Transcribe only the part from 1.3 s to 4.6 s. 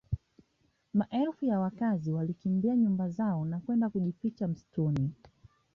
ya wakazi walikimbia nyumba zao na kwenda kujificha